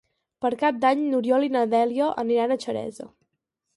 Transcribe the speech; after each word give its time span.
Per 0.45 0.49
Cap 0.61 0.77
d'Any 0.85 1.03
n'Oriol 1.11 1.45
i 1.47 1.51
na 1.57 1.63
Dèlia 1.75 2.07
aniran 2.25 2.55
a 2.57 2.59
Xeresa. 2.65 3.11